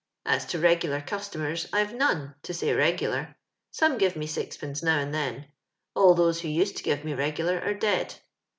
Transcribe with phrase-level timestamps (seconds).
[0.25, 3.35] As to regular customers, I've none— to say regular;
[3.69, 5.45] some give me sixpence now and then.
[5.95, 8.15] All those who used to give me regular are dead.